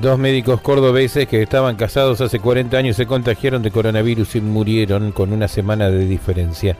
Dos 0.00 0.18
médicos 0.18 0.62
cordobeses 0.62 1.28
que 1.28 1.42
estaban 1.42 1.76
casados 1.76 2.22
hace 2.22 2.40
40 2.40 2.74
años 2.74 2.96
se 2.96 3.04
contagiaron 3.04 3.62
de 3.62 3.70
coronavirus 3.70 4.36
y 4.36 4.40
murieron 4.40 5.12
con 5.12 5.30
una 5.30 5.46
semana 5.46 5.90
de 5.90 6.06
diferencia. 6.06 6.74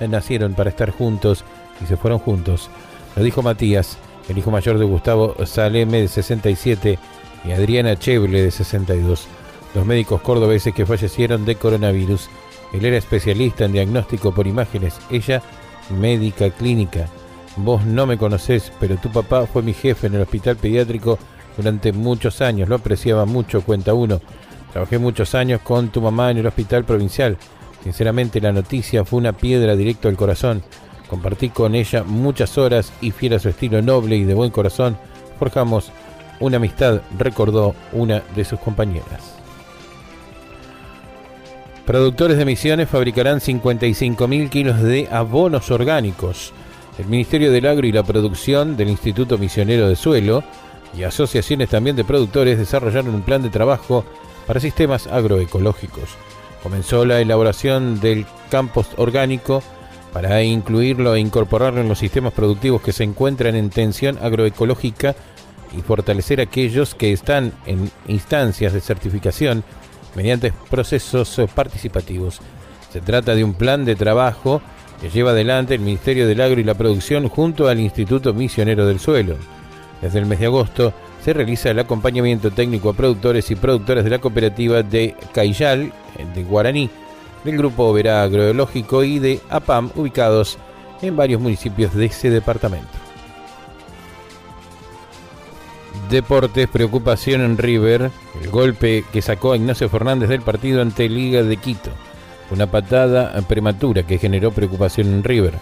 Nacieron 0.00 0.54
para 0.54 0.70
estar 0.70 0.90
juntos 0.90 1.44
y 1.80 1.86
se 1.86 1.96
fueron 1.96 2.18
juntos. 2.18 2.68
Lo 3.14 3.22
dijo 3.22 3.42
Matías, 3.42 3.96
el 4.28 4.38
hijo 4.38 4.50
mayor 4.50 4.78
de 4.78 4.86
Gustavo 4.86 5.36
Saleme 5.46 6.00
de 6.00 6.08
67 6.08 6.98
y 7.44 7.52
Adriana 7.52 7.96
Cheble 7.96 8.42
de 8.42 8.50
62. 8.50 9.28
Los 9.72 9.86
médicos 9.86 10.20
cordobeses 10.22 10.74
que 10.74 10.84
fallecieron 10.84 11.44
de 11.44 11.54
coronavirus. 11.54 12.28
Él 12.72 12.84
era 12.84 12.96
especialista 12.96 13.66
en 13.66 13.72
diagnóstico 13.72 14.34
por 14.34 14.48
imágenes, 14.48 14.98
ella 15.10 15.42
médica 15.90 16.50
clínica. 16.50 17.06
Vos 17.56 17.84
no 17.84 18.04
me 18.04 18.18
conocés, 18.18 18.72
pero 18.80 18.96
tu 18.96 19.12
papá 19.12 19.46
fue 19.46 19.62
mi 19.62 19.74
jefe 19.74 20.08
en 20.08 20.14
el 20.14 20.22
hospital 20.22 20.56
pediátrico 20.56 21.20
durante 21.56 21.92
muchos 21.92 22.40
años, 22.40 22.68
lo 22.68 22.76
apreciaba 22.76 23.24
mucho, 23.24 23.62
cuenta 23.62 23.94
uno. 23.94 24.20
Trabajé 24.72 24.98
muchos 24.98 25.34
años 25.34 25.60
con 25.62 25.88
tu 25.88 26.00
mamá 26.00 26.30
en 26.30 26.38
el 26.38 26.46
hospital 26.46 26.84
provincial. 26.84 27.36
Sinceramente 27.82 28.40
la 28.40 28.52
noticia 28.52 29.04
fue 29.04 29.18
una 29.18 29.32
piedra 29.32 29.76
directo 29.76 30.08
al 30.08 30.16
corazón. 30.16 30.62
Compartí 31.08 31.50
con 31.50 31.74
ella 31.74 32.02
muchas 32.02 32.58
horas 32.58 32.92
y 33.00 33.10
fiel 33.10 33.34
a 33.34 33.38
su 33.38 33.48
estilo 33.48 33.82
noble 33.82 34.16
y 34.16 34.24
de 34.24 34.34
buen 34.34 34.50
corazón, 34.50 34.96
forjamos 35.38 35.92
una 36.40 36.56
amistad, 36.56 37.02
recordó 37.18 37.74
una 37.92 38.22
de 38.34 38.44
sus 38.44 38.58
compañeras. 38.58 39.34
Productores 41.86 42.38
de 42.38 42.46
Misiones 42.46 42.88
fabricarán 42.88 43.40
55.000 43.40 44.48
kilos 44.48 44.82
de 44.82 45.06
abonos 45.10 45.70
orgánicos. 45.70 46.52
El 46.98 47.06
Ministerio 47.06 47.52
del 47.52 47.66
Agro 47.66 47.86
y 47.86 47.92
la 47.92 48.02
Producción 48.02 48.76
del 48.76 48.88
Instituto 48.88 49.36
Misionero 49.36 49.88
de 49.88 49.96
Suelo 49.96 50.42
y 50.96 51.02
asociaciones 51.04 51.68
también 51.68 51.96
de 51.96 52.04
productores 52.04 52.58
desarrollaron 52.58 53.14
un 53.14 53.22
plan 53.22 53.42
de 53.42 53.50
trabajo 53.50 54.04
para 54.46 54.60
sistemas 54.60 55.06
agroecológicos. 55.06 56.10
Comenzó 56.62 57.04
la 57.04 57.20
elaboración 57.20 58.00
del 58.00 58.26
compost 58.50 58.98
orgánico 58.98 59.62
para 60.12 60.42
incluirlo 60.42 61.14
e 61.14 61.20
incorporarlo 61.20 61.80
en 61.80 61.88
los 61.88 61.98
sistemas 61.98 62.32
productivos 62.32 62.80
que 62.80 62.92
se 62.92 63.04
encuentran 63.04 63.56
en 63.56 63.70
tensión 63.70 64.18
agroecológica 64.22 65.14
y 65.76 65.82
fortalecer 65.82 66.40
aquellos 66.40 66.94
que 66.94 67.12
están 67.12 67.52
en 67.66 67.90
instancias 68.06 68.72
de 68.72 68.80
certificación 68.80 69.64
mediante 70.14 70.52
procesos 70.70 71.40
participativos. 71.54 72.40
Se 72.92 73.00
trata 73.00 73.34
de 73.34 73.42
un 73.42 73.54
plan 73.54 73.84
de 73.84 73.96
trabajo 73.96 74.62
que 75.00 75.10
lleva 75.10 75.32
adelante 75.32 75.74
el 75.74 75.80
Ministerio 75.80 76.28
del 76.28 76.40
Agro 76.40 76.60
y 76.60 76.64
la 76.64 76.74
Producción 76.74 77.28
junto 77.28 77.66
al 77.66 77.80
Instituto 77.80 78.32
Misionero 78.32 78.86
del 78.86 79.00
Suelo. 79.00 79.36
Desde 80.04 80.18
el 80.18 80.26
mes 80.26 80.38
de 80.38 80.44
agosto 80.44 80.92
se 81.24 81.32
realiza 81.32 81.70
el 81.70 81.78
acompañamiento 81.78 82.50
técnico 82.50 82.90
a 82.90 82.92
productores 82.92 83.50
y 83.50 83.54
productoras 83.54 84.04
de 84.04 84.10
la 84.10 84.18
cooperativa 84.18 84.82
de 84.82 85.16
Cayal, 85.32 85.94
de 86.34 86.44
Guaraní, 86.44 86.90
del 87.42 87.56
Grupo 87.56 87.84
Oberá 87.84 88.22
Agroecológico 88.22 89.02
y 89.02 89.18
de 89.18 89.40
APAM, 89.48 89.90
ubicados 89.94 90.58
en 91.00 91.16
varios 91.16 91.40
municipios 91.40 91.94
de 91.94 92.04
ese 92.04 92.28
departamento. 92.28 92.86
Deportes, 96.10 96.68
preocupación 96.68 97.40
en 97.40 97.56
River, 97.56 98.10
el 98.42 98.50
golpe 98.50 99.06
que 99.10 99.22
sacó 99.22 99.52
a 99.52 99.56
Ignacio 99.56 99.88
Fernández 99.88 100.28
del 100.28 100.42
partido 100.42 100.82
ante 100.82 101.08
Liga 101.08 101.42
de 101.42 101.56
Quito. 101.56 101.90
Una 102.50 102.66
patada 102.66 103.32
prematura 103.48 104.02
que 104.02 104.18
generó 104.18 104.50
preocupación 104.52 105.06
en 105.06 105.24
River. 105.24 105.54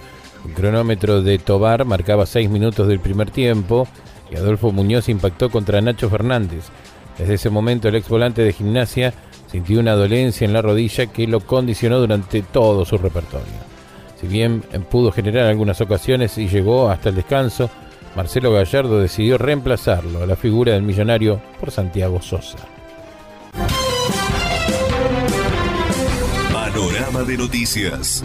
El 0.44 0.54
cronómetro 0.54 1.22
de 1.22 1.38
Tobar 1.38 1.84
marcaba 1.84 2.26
6 2.26 2.50
minutos 2.50 2.88
del 2.88 2.98
primer 2.98 3.30
tiempo 3.30 3.86
y 4.32 4.36
Adolfo 4.36 4.72
Muñoz 4.72 5.08
impactó 5.08 5.50
contra 5.50 5.80
Nacho 5.80 6.08
Fernández. 6.08 6.64
Desde 7.18 7.34
ese 7.34 7.50
momento 7.50 7.88
el 7.88 7.96
ex 7.96 8.08
volante 8.08 8.42
de 8.42 8.52
gimnasia 8.52 9.12
sintió 9.50 9.80
una 9.80 9.92
dolencia 9.92 10.46
en 10.46 10.52
la 10.52 10.62
rodilla 10.62 11.06
que 11.06 11.26
lo 11.26 11.40
condicionó 11.40 12.00
durante 12.00 12.40
todo 12.42 12.84
su 12.84 12.96
repertorio. 12.96 13.72
Si 14.20 14.26
bien 14.26 14.62
pudo 14.90 15.12
generar 15.12 15.46
algunas 15.46 15.80
ocasiones 15.80 16.38
y 16.38 16.48
llegó 16.48 16.88
hasta 16.88 17.10
el 17.10 17.16
descanso, 17.16 17.68
Marcelo 18.16 18.52
Gallardo 18.52 19.00
decidió 19.00 19.36
reemplazarlo 19.36 20.22
a 20.22 20.26
la 20.26 20.36
figura 20.36 20.72
del 20.72 20.82
millonario 20.82 21.42
por 21.60 21.70
Santiago 21.70 22.22
Sosa. 22.22 22.58
Panorama 26.52 27.22
de 27.24 27.36
noticias. 27.36 28.24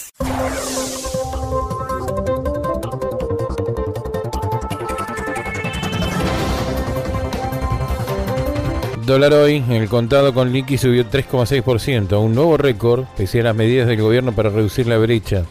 Dólar 9.11 9.33
hoy, 9.33 9.61
el 9.69 9.89
contado 9.89 10.33
con 10.33 10.53
liqui 10.53 10.77
subió 10.77 11.05
3,6%, 11.05 12.17
un 12.17 12.33
nuevo 12.33 12.55
récord, 12.55 13.03
pese 13.17 13.41
a 13.41 13.43
las 13.43 13.53
medidas 13.53 13.89
del 13.89 14.01
gobierno 14.01 14.31
para 14.31 14.49
reducir 14.49 14.87
la 14.87 14.97
brecha. 14.97 15.43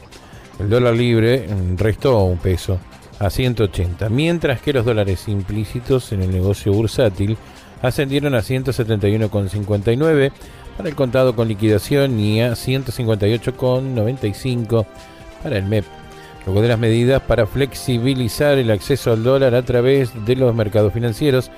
El 0.59 0.71
dólar 0.71 0.95
libre 0.95 1.47
restó 1.77 2.25
un 2.25 2.39
peso 2.39 2.79
a 3.19 3.29
180, 3.29 4.09
mientras 4.09 4.63
que 4.63 4.73
los 4.73 4.87
dólares 4.87 5.29
implícitos 5.29 6.11
en 6.13 6.23
el 6.23 6.31
negocio 6.31 6.73
bursátil 6.73 7.37
ascendieron 7.83 8.35
a 8.35 8.39
171,59 8.39 10.33
para 10.79 10.89
el 10.89 10.95
contado 10.95 11.37
con 11.37 11.47
liquidación 11.47 12.19
y 12.19 12.41
a 12.41 12.53
158,95 12.53 14.87
para 15.43 15.59
el 15.59 15.67
MEP. 15.67 15.85
Luego 16.47 16.63
de 16.63 16.69
las 16.69 16.79
medidas 16.79 17.21
para 17.21 17.47
flexibilizar 17.47 18.57
el 18.57 18.71
acceso 18.71 19.13
al 19.13 19.23
dólar 19.23 19.55
a 19.55 19.67
través 19.67 20.13
de 20.25 20.37
los 20.37 20.55
mercados 20.55 20.95
financieros, 20.95 21.51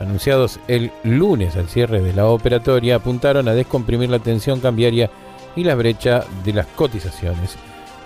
anunciados 0.00 0.58
el 0.66 0.90
lunes 1.04 1.56
al 1.56 1.68
cierre 1.68 2.00
de 2.00 2.12
la 2.12 2.26
operatoria, 2.26 2.96
apuntaron 2.96 3.46
a 3.46 3.54
descomprimir 3.54 4.10
la 4.10 4.18
tensión 4.18 4.60
cambiaria 4.60 5.10
y 5.54 5.64
la 5.64 5.74
brecha 5.74 6.24
de 6.44 6.54
las 6.54 6.66
cotizaciones. 6.66 7.56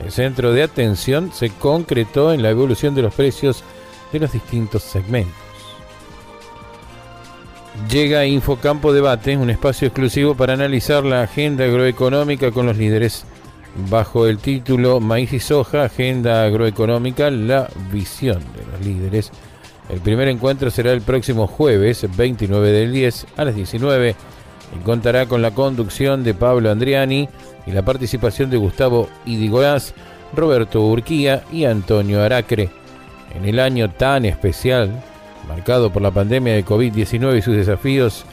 El 0.05 0.11
centro 0.11 0.53
de 0.53 0.65
atención 0.65 1.33
se 1.33 1.51
concretó 1.51 2.33
en 2.33 2.43
la 2.43 2.51
evolución 2.51 2.95
de 2.95 3.03
los 3.03 3.15
precios 3.15 3.63
de 4.13 4.19
los 4.19 4.33
distintos 4.33 4.83
segmentos. 4.83 5.35
Llega 7.91 8.25
Infocampo 8.27 8.93
Debate, 8.93 9.37
un 9.37 9.51
espacio 9.51 9.89
exclusivo 9.89 10.35
para 10.35 10.53
analizar 10.53 11.05
la 11.05 11.23
agenda 11.23 11.65
agroeconómica 11.65 12.51
con 12.51 12.67
los 12.67 12.77
líderes. 12.77 13.25
Bajo 13.91 14.29
el 14.29 14.39
título 14.39 15.01
Maíz 15.01 15.33
y 15.33 15.41
Soja, 15.41 15.85
Agenda 15.85 16.45
Agroeconómica, 16.45 17.31
la 17.31 17.69
visión 17.93 18.39
de 18.39 18.65
los 18.71 18.87
líderes. 18.87 19.33
El 19.89 20.01
primer 20.01 20.29
encuentro 20.29 20.71
será 20.71 20.93
el 20.93 21.03
próximo 21.03 21.47
jueves 21.47 22.07
29 22.17 22.73
del 22.73 22.93
10 22.93 23.27
a 23.37 23.45
las 23.45 23.55
19 23.55 24.17
y 24.75 24.85
contará 24.85 25.27
con 25.27 25.43
la 25.43 25.51
conducción 25.53 26.25
de 26.25 26.35
Pablo 26.35 26.71
Andriani 26.71 27.29
y 27.67 27.71
la 27.71 27.83
participación 27.83 28.51
de 28.51 28.57
Gustavo 28.57 29.09
Idigolás, 29.27 29.95
Roberto 30.35 30.81
Urquía 30.87 31.45
y 31.53 31.65
Antonio 31.65 32.23
Aracre. 32.23 32.71
En 33.35 33.45
el 33.45 33.61
año 33.61 33.91
tan 33.91 34.25
especial, 34.25 34.91
marcado 35.49 35.93
por 35.93 36.03
la 36.03 36.11
pandemia 36.11 36.55
de 36.55 36.65
COVID-19 36.65 37.39
y 37.39 37.43
sus 37.43 37.57
desafíos, 37.57 38.25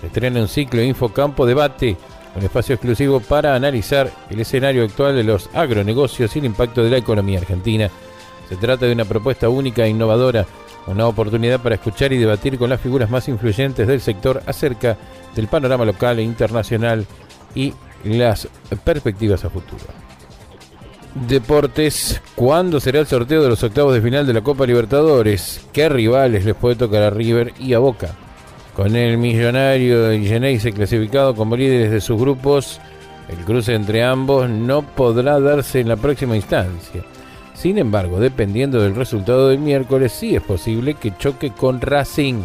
se 0.00 0.06
estrena 0.06 0.40
un 0.40 0.48
ciclo 0.48 0.82
Infocampo 0.82 1.44
Debate, 1.44 1.96
un 2.36 2.42
espacio 2.44 2.76
exclusivo 2.76 3.20
para 3.20 3.56
analizar 3.56 4.10
el 4.30 4.40
escenario 4.40 4.84
actual 4.84 5.16
de 5.16 5.24
los 5.24 5.50
agronegocios 5.54 6.34
y 6.36 6.38
el 6.38 6.44
impacto 6.44 6.84
de 6.84 6.90
la 6.90 6.98
economía 6.98 7.40
argentina. 7.40 7.90
Se 8.48 8.56
trata 8.56 8.86
de 8.86 8.92
una 8.92 9.04
propuesta 9.04 9.48
única 9.48 9.84
e 9.84 9.90
innovadora 9.90 10.46
una 10.86 11.06
oportunidad 11.06 11.60
para 11.60 11.76
escuchar 11.76 12.12
y 12.12 12.18
debatir 12.18 12.58
con 12.58 12.70
las 12.70 12.80
figuras 12.80 13.10
más 13.10 13.28
influyentes 13.28 13.86
del 13.86 14.00
sector 14.00 14.42
acerca 14.46 14.96
del 15.34 15.48
panorama 15.48 15.84
local 15.84 16.18
e 16.18 16.22
internacional 16.22 17.06
y 17.54 17.74
las 18.04 18.48
perspectivas 18.84 19.44
a 19.44 19.50
futuro. 19.50 19.84
Deportes, 21.14 22.22
¿cuándo 22.36 22.78
será 22.78 23.00
el 23.00 23.06
sorteo 23.06 23.42
de 23.42 23.48
los 23.48 23.62
octavos 23.64 23.94
de 23.94 24.00
final 24.00 24.26
de 24.26 24.32
la 24.32 24.42
Copa 24.42 24.64
Libertadores? 24.64 25.66
¿Qué 25.72 25.88
rivales 25.88 26.44
les 26.44 26.54
puede 26.54 26.76
tocar 26.76 27.02
a 27.02 27.10
River 27.10 27.52
y 27.58 27.74
a 27.74 27.80
Boca? 27.80 28.14
Con 28.76 28.94
el 28.94 29.18
millonario 29.18 30.12
y 30.12 30.24
Geneise 30.26 30.72
clasificado 30.72 31.34
como 31.34 31.56
líderes 31.56 31.90
de 31.90 32.00
sus 32.00 32.18
grupos, 32.18 32.80
el 33.28 33.44
cruce 33.44 33.74
entre 33.74 34.04
ambos 34.04 34.48
no 34.48 34.82
podrá 34.82 35.40
darse 35.40 35.80
en 35.80 35.88
la 35.88 35.96
próxima 35.96 36.36
instancia. 36.36 37.02
Sin 37.60 37.78
embargo, 37.78 38.18
dependiendo 38.20 38.80
del 38.80 38.94
resultado 38.94 39.48
del 39.48 39.58
miércoles, 39.58 40.12
sí 40.12 40.34
es 40.34 40.42
posible 40.42 40.94
que 40.94 41.16
choque 41.16 41.50
con 41.50 41.80
Racing. 41.80 42.42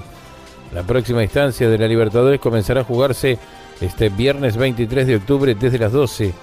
La 0.74 0.84
próxima 0.84 1.24
instancia 1.24 1.70
de 1.70 1.78
la 1.78 1.88
Libertadores 1.88 2.42
comenzará 2.42 2.82
a 2.82 2.86
jugarse 2.86 3.38
este 3.80 4.10
viernes 4.10 4.58
23 4.58 5.08
de 5.08 5.16
octubre 5.16 5.56
desde 5.56 5.80
las 5.80 5.92
12 5.92 6.34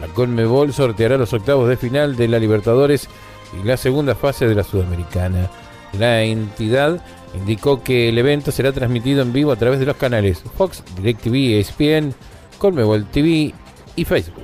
la 0.00 0.08
Conmebol 0.08 0.72
sorteará 0.72 1.16
los 1.16 1.32
octavos 1.32 1.68
de 1.68 1.76
final 1.76 2.16
de 2.16 2.28
la 2.28 2.38
Libertadores 2.38 3.08
y 3.58 3.66
la 3.66 3.76
segunda 3.76 4.14
fase 4.14 4.46
de 4.46 4.54
la 4.54 4.64
Sudamericana. 4.64 5.50
La 5.98 6.22
entidad 6.22 7.00
indicó 7.34 7.82
que 7.82 8.08
el 8.08 8.18
evento 8.18 8.50
será 8.50 8.72
transmitido 8.72 9.22
en 9.22 9.32
vivo 9.32 9.52
a 9.52 9.56
través 9.56 9.78
de 9.78 9.86
los 9.86 9.96
canales 9.96 10.42
Fox, 10.56 10.82
DirecTV, 10.96 11.58
ESPN, 11.58 12.14
Conmebol 12.58 13.06
TV 13.06 13.54
y 13.96 14.04
Facebook. 14.04 14.43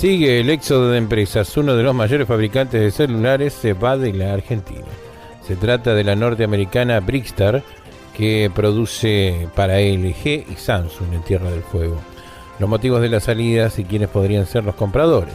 Sigue 0.00 0.40
el 0.40 0.48
éxodo 0.48 0.92
de 0.92 0.96
empresas. 0.96 1.54
Uno 1.58 1.76
de 1.76 1.82
los 1.82 1.94
mayores 1.94 2.26
fabricantes 2.26 2.80
de 2.80 2.90
celulares 2.90 3.52
se 3.52 3.74
va 3.74 3.98
de 3.98 4.14
la 4.14 4.32
Argentina. 4.32 4.86
Se 5.46 5.56
trata 5.56 5.92
de 5.92 6.04
la 6.04 6.16
norteamericana 6.16 7.00
Brixtar, 7.00 7.62
que 8.16 8.50
produce 8.54 9.46
para 9.54 9.78
LG 9.78 10.46
y 10.50 10.56
Samsung 10.56 11.12
en 11.12 11.22
Tierra 11.22 11.50
del 11.50 11.60
Fuego. 11.60 12.00
Los 12.58 12.70
motivos 12.70 13.02
de 13.02 13.10
las 13.10 13.24
salidas 13.24 13.78
y 13.78 13.84
quiénes 13.84 14.08
podrían 14.08 14.46
ser 14.46 14.64
los 14.64 14.74
compradores. 14.74 15.34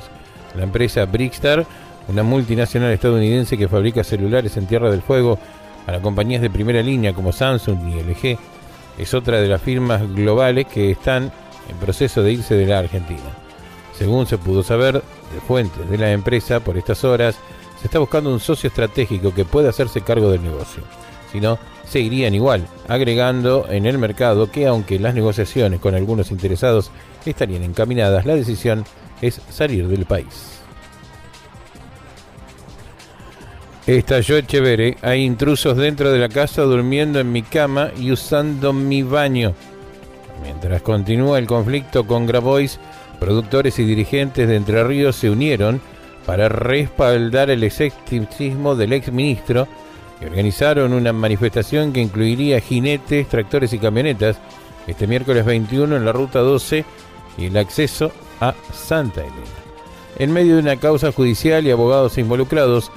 La 0.55 0.63
empresa 0.63 1.05
Brixtar, 1.05 1.63
una 2.07 2.23
multinacional 2.23 2.91
estadounidense 2.91 3.59
que 3.59 3.67
fabrica 3.67 4.03
celulares 4.03 4.57
en 4.57 4.65
Tierra 4.65 4.89
del 4.89 5.03
Fuego 5.03 5.37
para 5.85 6.01
compañías 6.01 6.41
de 6.41 6.49
primera 6.49 6.81
línea 6.81 7.13
como 7.13 7.33
Samsung 7.33 7.87
y 7.87 8.01
LG, 8.01 8.39
es 8.97 9.13
otra 9.13 9.39
de 9.39 9.47
las 9.47 9.61
firmas 9.61 10.11
globales 10.11 10.65
que 10.65 10.89
están 10.89 11.31
en 11.69 11.77
proceso 11.77 12.23
de 12.23 12.31
irse 12.33 12.55
de 12.55 12.65
la 12.65 12.79
Argentina. 12.79 13.44
Según 13.97 14.27
se 14.27 14.37
pudo 14.37 14.63
saber 14.63 14.95
de 14.95 15.41
fuentes 15.47 15.89
de 15.89 15.97
la 15.97 16.11
empresa 16.11 16.59
por 16.59 16.77
estas 16.77 17.03
horas, 17.03 17.37
se 17.79 17.87
está 17.87 17.99
buscando 17.99 18.31
un 18.31 18.39
socio 18.39 18.67
estratégico 18.67 19.33
que 19.33 19.45
pueda 19.45 19.69
hacerse 19.69 20.01
cargo 20.01 20.29
del 20.29 20.43
negocio. 20.43 20.83
Si 21.31 21.39
no, 21.39 21.57
seguirían 21.85 22.33
igual, 22.33 22.67
agregando 22.87 23.67
en 23.69 23.85
el 23.85 23.97
mercado 23.97 24.51
que 24.51 24.67
aunque 24.67 24.99
las 24.99 25.13
negociaciones 25.13 25.79
con 25.79 25.95
algunos 25.95 26.31
interesados 26.31 26.91
estarían 27.25 27.63
encaminadas, 27.63 28.25
la 28.25 28.35
decisión 28.35 28.85
es 29.21 29.41
salir 29.49 29.87
del 29.87 30.05
país. 30.05 30.55
Estalló 33.87 34.37
Echeverre. 34.37 34.97
Hay 35.03 35.23
intrusos 35.23 35.77
dentro 35.77 36.11
de 36.11 36.17
la 36.17 36.29
casa 36.29 36.63
durmiendo 36.63 37.19
en 37.19 37.31
mi 37.31 37.43
cama 37.43 37.91
y 37.95 38.11
usando 38.11 38.73
mi 38.73 39.03
baño. 39.03 39.53
Mientras 40.41 40.81
continúa 40.81 41.37
el 41.37 41.45
conflicto 41.45 42.05
con 42.07 42.25
Grabois, 42.25 42.79
productores 43.15 43.79
y 43.79 43.85
dirigentes 43.85 44.47
de 44.47 44.55
Entre 44.55 44.83
Ríos 44.83 45.15
se 45.15 45.29
unieron 45.29 45.81
para 46.25 46.49
respaldar 46.49 47.49
el 47.49 47.63
escepticismo 47.63 48.75
del 48.75 48.93
exministro 48.93 49.67
y 50.21 50.25
organizaron 50.25 50.93
una 50.93 51.13
manifestación 51.13 51.93
que 51.93 52.01
incluiría 52.01 52.59
jinetes, 52.59 53.27
tractores 53.27 53.73
y 53.73 53.79
camionetas 53.79 54.37
este 54.87 55.07
miércoles 55.07 55.45
21 55.45 55.95
en 55.95 56.05
la 56.05 56.11
ruta 56.11 56.39
12 56.39 56.85
y 57.37 57.45
el 57.45 57.57
acceso 57.57 58.11
a 58.39 58.53
Santa 58.73 59.21
Elena. 59.21 59.65
En 60.17 60.31
medio 60.31 60.55
de 60.55 60.61
una 60.61 60.77
causa 60.77 61.11
judicial 61.11 61.65
y 61.65 61.71
abogados 61.71 62.17
involucrados, 62.17 62.91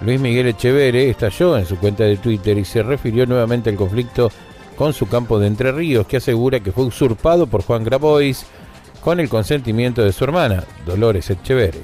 Luis 0.00 0.20
Miguel 0.20 0.48
Echeverre 0.48 1.08
estalló 1.08 1.56
en 1.56 1.66
su 1.66 1.76
cuenta 1.76 2.04
de 2.04 2.16
Twitter 2.16 2.58
y 2.58 2.64
se 2.64 2.82
refirió 2.82 3.26
nuevamente 3.26 3.70
al 3.70 3.76
conflicto 3.76 4.30
con 4.76 4.92
su 4.92 5.06
campo 5.06 5.38
de 5.38 5.46
Entre 5.46 5.70
Ríos, 5.70 6.06
que 6.06 6.16
asegura 6.16 6.60
que 6.60 6.72
fue 6.72 6.84
usurpado 6.84 7.46
por 7.46 7.62
Juan 7.62 7.84
Grabois 7.84 8.44
con 9.04 9.20
el 9.20 9.28
consentimiento 9.28 10.02
de 10.02 10.12
su 10.12 10.24
hermana, 10.24 10.64
Dolores 10.86 11.28
Echeverre. 11.28 11.82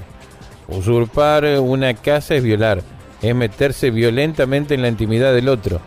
Usurpar 0.67 1.45
una 1.59 1.93
casa 1.93 2.33
es 2.33 2.43
violar, 2.43 2.81
es 3.21 3.35
meterse 3.35 3.91
violentamente 3.91 4.73
en 4.73 4.81
la 4.81 4.87
intimidad 4.87 5.31
del 5.31 5.47
otro. 5.47 5.79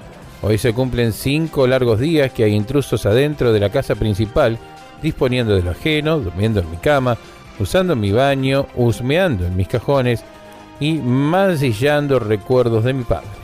Hoy 0.42 0.58
se 0.58 0.72
cumplen 0.72 1.12
cinco 1.12 1.66
largos 1.66 1.98
días 1.98 2.32
que 2.32 2.44
hay 2.44 2.54
intrusos 2.54 3.04
adentro 3.04 3.52
de 3.52 3.58
la 3.58 3.70
casa 3.70 3.96
principal, 3.96 4.58
disponiendo 5.02 5.56
de 5.56 5.62
lo 5.62 5.72
ajeno, 5.72 6.20
durmiendo 6.20 6.60
en 6.60 6.70
mi 6.70 6.76
cama, 6.76 7.18
usando 7.58 7.96
mi 7.96 8.12
baño, 8.12 8.66
husmeando 8.76 9.44
en 9.44 9.56
mis 9.56 9.66
cajones 9.66 10.22
y 10.78 10.92
mancillando 10.94 12.20
recuerdos 12.20 12.84
de 12.84 12.92
mi 12.92 13.02
padre. 13.02 13.43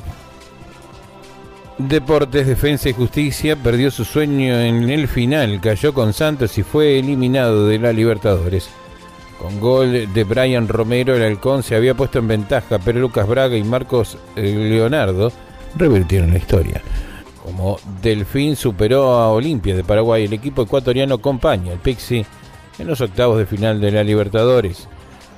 Deportes, 1.89 2.47
Defensa 2.47 2.89
y 2.89 2.93
Justicia 2.93 3.57
perdió 3.57 3.91
su 3.91 4.05
sueño 4.05 4.55
en 4.61 4.91
el 4.91 5.09
final, 5.09 5.61
cayó 5.61 5.95
con 5.95 6.13
Santos 6.13 6.59
y 6.59 6.63
fue 6.63 6.99
eliminado 6.99 7.67
de 7.67 7.79
la 7.79 7.93
Libertadores. 7.93 8.69
Con 9.39 9.59
gol 9.61 10.13
de 10.13 10.25
Brian 10.25 10.69
Romero, 10.69 11.17
el 11.17 11.23
halcón 11.23 11.63
se 11.63 11.75
había 11.75 11.95
puesto 11.95 12.19
en 12.19 12.29
ventaja, 12.29 12.79
pero 12.79 13.01
Lucas 13.01 13.27
Braga 13.27 13.57
y 13.57 13.65
Marcos 13.65 14.19
eh, 14.37 14.43
Leonardo 14.43 15.33
revirtieron 15.77 16.33
la 16.33 16.39
historia. 16.39 16.83
Como 17.43 17.79
Delfín 18.03 18.57
superó 18.57 19.13
a 19.15 19.31
Olimpia 19.31 19.75
de 19.75 19.83
Paraguay, 19.83 20.25
el 20.25 20.33
equipo 20.35 20.63
ecuatoriano 20.63 21.15
acompaña 21.15 21.73
al 21.73 21.79
Pixi 21.79 22.27
en 22.79 22.87
los 22.87 23.01
octavos 23.01 23.39
de 23.39 23.47
final 23.47 23.81
de 23.81 23.91
la 23.91 24.05
Libertadores. 24.05 24.87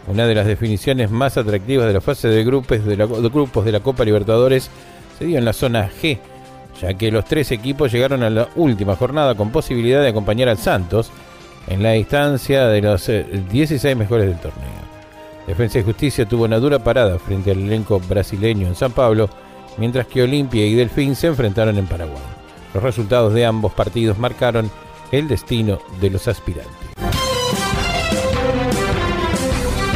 Una 0.08 0.26
de 0.26 0.34
las 0.34 0.46
definiciones 0.46 1.10
más 1.10 1.36
atractivas 1.36 1.86
de 1.86 1.92
la 1.92 2.00
fase 2.00 2.26
de 2.26 2.42
grupos 2.42 2.84
de 2.84 2.96
la, 2.96 3.06
de 3.06 3.28
grupos 3.28 3.64
de 3.64 3.72
la 3.72 3.80
Copa 3.80 4.04
Libertadores 4.04 4.68
se 5.18 5.26
dio 5.26 5.38
en 5.38 5.44
la 5.44 5.52
zona 5.52 5.88
G, 5.88 6.18
ya 6.80 6.94
que 6.94 7.10
los 7.10 7.24
tres 7.24 7.50
equipos 7.50 7.92
llegaron 7.92 8.22
a 8.22 8.30
la 8.30 8.48
última 8.56 8.96
jornada 8.96 9.34
con 9.34 9.50
posibilidad 9.50 10.02
de 10.02 10.08
acompañar 10.08 10.48
al 10.48 10.58
Santos 10.58 11.10
en 11.68 11.82
la 11.82 11.92
distancia 11.92 12.66
de 12.66 12.82
los 12.82 13.06
16 13.06 13.84
eh, 13.84 13.94
mejores 13.94 14.26
del 14.26 14.38
torneo. 14.38 14.92
Defensa 15.46 15.78
y 15.78 15.82
Justicia 15.82 16.26
tuvo 16.26 16.44
una 16.44 16.58
dura 16.58 16.78
parada 16.78 17.18
frente 17.18 17.50
al 17.50 17.58
elenco 17.58 18.00
brasileño 18.00 18.66
en 18.66 18.74
San 18.74 18.92
Pablo, 18.92 19.28
mientras 19.76 20.06
que 20.06 20.22
Olimpia 20.22 20.64
y 20.66 20.74
Delfín 20.74 21.16
se 21.16 21.26
enfrentaron 21.26 21.76
en 21.78 21.86
Paraguay. 21.86 22.22
Los 22.74 22.82
resultados 22.82 23.34
de 23.34 23.44
ambos 23.44 23.72
partidos 23.72 24.18
marcaron 24.18 24.70
el 25.10 25.28
destino 25.28 25.78
de 26.00 26.10
los 26.10 26.28
aspirantes. 26.28 26.72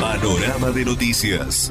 Panorama 0.01 0.71
de 0.71 0.85
noticias. 0.85 1.71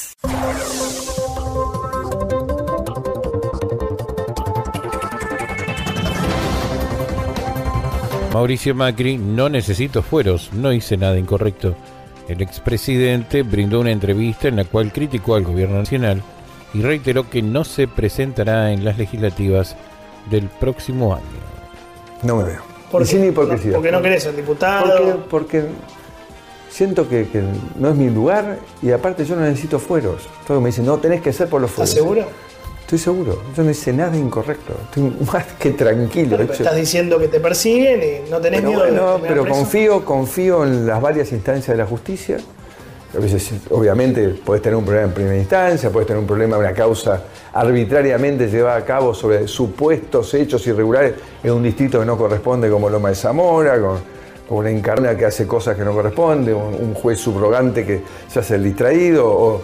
Mauricio 8.33 8.73
Macri, 8.73 9.17
no 9.17 9.49
necesito 9.49 10.01
fueros, 10.01 10.51
no 10.53 10.71
hice 10.71 10.95
nada 10.95 11.17
incorrecto. 11.19 11.75
El 12.29 12.41
expresidente 12.41 13.43
brindó 13.43 13.81
una 13.81 13.91
entrevista 13.91 14.47
en 14.47 14.55
la 14.55 14.63
cual 14.63 14.93
criticó 14.93 15.35
al 15.35 15.43
gobierno 15.43 15.79
nacional 15.79 16.23
y 16.73 16.81
reiteró 16.81 17.29
que 17.29 17.41
no 17.41 17.65
se 17.65 17.89
presentará 17.89 18.71
en 18.71 18.85
las 18.85 18.97
legislativas 18.97 19.75
del 20.29 20.47
próximo 20.47 21.13
año. 21.13 21.25
No 22.23 22.37
me 22.37 22.45
veo. 22.45 22.61
¿Por 22.89 23.01
Y 23.01 23.05
sin 23.05 23.21
qué? 23.21 23.27
hipocresía. 23.27 23.73
Porque 23.73 23.91
no 23.91 24.01
querés 24.01 24.23
ser 24.23 24.35
diputado. 24.35 24.95
Porque, 24.97 25.13
porque 25.29 25.63
siento 26.69 27.09
que, 27.09 27.27
no 27.77 27.89
es 27.89 27.95
mi 27.95 28.09
lugar 28.09 28.59
y 28.81 28.91
aparte 28.91 29.25
yo 29.25 29.35
no 29.35 29.41
necesito 29.41 29.77
fueros. 29.77 30.29
Todo 30.47 30.61
me 30.61 30.69
dicen, 30.69 30.85
no, 30.85 30.97
tenés 30.99 31.21
que 31.21 31.33
ser 31.33 31.49
por 31.49 31.59
los 31.59 31.69
fueros. 31.69 31.89
¿Estás 31.89 32.01
seguro? 32.01 32.25
Estoy 32.91 33.13
seguro, 33.13 33.41
yo 33.55 33.63
no 33.63 33.71
hice 33.71 33.93
nada 33.93 34.17
incorrecto, 34.17 34.73
estoy 34.83 35.15
más 35.31 35.45
que 35.57 35.71
tranquilo. 35.71 36.35
estás 36.41 36.75
diciendo 36.75 37.17
que 37.19 37.29
te 37.29 37.39
persiguen 37.39 38.01
y 38.03 38.29
no 38.29 38.41
tenés 38.41 38.61
miedo 38.61 38.81
bueno, 38.81 39.17
de 39.17 39.29
pero 39.29 39.47
confío, 39.47 40.03
confío 40.03 40.65
en 40.65 40.85
las 40.85 41.01
varias 41.01 41.31
instancias 41.31 41.69
de 41.69 41.77
la 41.77 41.85
justicia. 41.87 42.35
A 43.15 43.19
veces, 43.19 43.49
obviamente, 43.69 44.27
puedes 44.27 44.61
tener 44.61 44.75
un 44.75 44.83
problema 44.83 45.07
en 45.07 45.13
primera 45.13 45.37
instancia, 45.37 45.89
puedes 45.89 46.05
tener 46.05 46.19
un 46.19 46.27
problema, 46.27 46.57
una 46.57 46.73
causa 46.73 47.23
arbitrariamente 47.53 48.49
llevada 48.49 48.75
a 48.75 48.83
cabo 48.83 49.13
sobre 49.13 49.47
supuestos 49.47 50.33
hechos 50.33 50.67
irregulares 50.67 51.13
en 51.41 51.51
un 51.53 51.63
distrito 51.63 51.97
que 51.97 52.05
no 52.05 52.17
corresponde, 52.17 52.69
como 52.69 52.89
Loma 52.89 53.07
de 53.07 53.15
Zamora, 53.15 53.79
con, 53.79 53.99
una 54.49 54.69
encarna 54.69 55.15
que 55.15 55.23
hace 55.23 55.47
cosas 55.47 55.77
que 55.77 55.85
no 55.85 55.93
corresponden, 55.93 56.55
un, 56.55 56.93
juez 56.93 57.21
subrogante 57.21 57.85
que 57.85 58.01
se 58.27 58.39
hace 58.39 58.55
el 58.55 58.65
distraído, 58.65 59.29
o, 59.29 59.61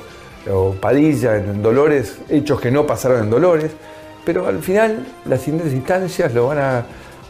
Padilla 0.80 1.38
en 1.38 1.62
Dolores, 1.62 2.20
hechos 2.30 2.60
que 2.60 2.72
no 2.72 2.86
pasaron 2.86 3.24
en 3.24 3.30
Dolores. 3.30 3.72
Pero 4.26 4.48
al 4.48 4.60
final, 4.60 5.06
las 5.26 5.42
siguientes 5.42 5.74
instancias 5.74 6.34
lo 6.34 6.48
van 6.48 6.58
a, 6.58 6.86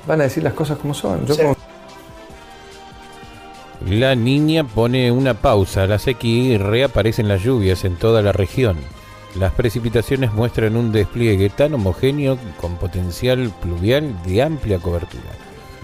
van 0.08 0.22
a 0.22 0.24
decir 0.24 0.44
las 0.44 0.54
cosas 0.54 0.78
como 0.78 0.94
son. 0.94 1.26
La 3.88 4.16
niña 4.16 4.64
pone 4.64 5.12
una 5.12 5.36
pausa 5.36 5.84
a 5.84 5.88
la 5.88 6.00
sequía 6.00 6.56
y 6.56 6.58
reaparecen 6.58 7.28
las 7.28 7.44
lluvias 7.44 7.86
en 7.86 7.96
toda 7.96 8.22
la 8.22 8.32
región. 8.32 8.78
Las 9.36 9.54
precipitaciones 9.54 10.34
muestran 10.34 10.76
un 10.76 10.92
despliegue 10.92 11.50
tan 11.50 11.76
homogéneo 11.76 12.40
con 12.60 12.78
potencial 12.78 13.52
pluvial 13.62 14.16
de 14.26 14.42
amplia 14.42 14.80
cobertura. 14.80 15.30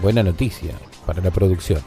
Buena 0.02 0.24
noticia 0.24 0.74
para 1.06 1.22
la 1.22 1.30
producción. 1.30 1.80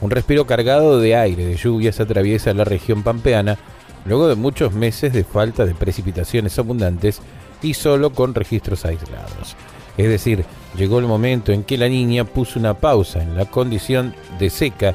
Un 0.00 0.10
respiro 0.10 0.46
cargado 0.46 0.98
de 0.98 1.14
aire 1.14 1.46
de 1.46 1.56
lluvias 1.56 2.00
atraviesa 2.00 2.52
la 2.52 2.64
región 2.64 3.04
pampeana 3.04 3.58
luego 4.04 4.28
de 4.28 4.34
muchos 4.34 4.72
meses 4.72 5.12
de 5.12 5.24
falta 5.24 5.64
de 5.64 5.74
precipitaciones 5.74 6.58
abundantes 6.58 7.20
y 7.62 7.74
solo 7.74 8.12
con 8.12 8.34
registros 8.34 8.84
aislados. 8.84 9.56
Es 9.96 10.08
decir, 10.08 10.44
llegó 10.76 10.98
el 10.98 11.06
momento 11.06 11.52
en 11.52 11.62
que 11.62 11.78
la 11.78 11.88
niña 11.88 12.24
puso 12.24 12.58
una 12.58 12.74
pausa 12.74 13.22
en 13.22 13.36
la 13.36 13.46
condición 13.46 14.14
de 14.38 14.50
seca, 14.50 14.94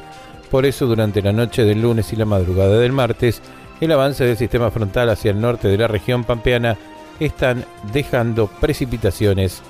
por 0.50 0.66
eso 0.66 0.86
durante 0.86 1.22
la 1.22 1.32
noche 1.32 1.64
del 1.64 1.82
lunes 1.82 2.12
y 2.12 2.16
la 2.16 2.26
madrugada 2.26 2.78
del 2.78 2.92
martes, 2.92 3.40
el 3.80 3.92
avance 3.92 4.24
del 4.24 4.36
sistema 4.36 4.70
frontal 4.70 5.08
hacia 5.08 5.30
el 5.30 5.40
norte 5.40 5.68
de 5.68 5.78
la 5.78 5.88
región 5.88 6.24
pampeana 6.24 6.76
están 7.18 7.64
dejando 7.92 8.46
precipitaciones 8.46 9.62